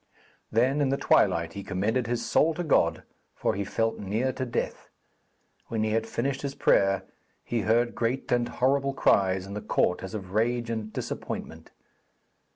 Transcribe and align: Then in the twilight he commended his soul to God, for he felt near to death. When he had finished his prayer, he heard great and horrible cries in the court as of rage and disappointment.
Then 0.51 0.81
in 0.81 0.89
the 0.89 0.97
twilight 0.97 1.53
he 1.53 1.63
commended 1.63 2.07
his 2.07 2.25
soul 2.25 2.55
to 2.55 2.63
God, 2.63 3.03
for 3.35 3.53
he 3.53 3.63
felt 3.63 3.99
near 3.99 4.33
to 4.33 4.47
death. 4.47 4.89
When 5.67 5.83
he 5.83 5.91
had 5.91 6.07
finished 6.07 6.41
his 6.41 6.55
prayer, 6.55 7.03
he 7.43 7.61
heard 7.61 7.93
great 7.93 8.31
and 8.31 8.49
horrible 8.49 8.95
cries 8.95 9.45
in 9.45 9.53
the 9.53 9.61
court 9.61 10.01
as 10.01 10.15
of 10.15 10.33
rage 10.33 10.71
and 10.71 10.91
disappointment. 10.91 11.69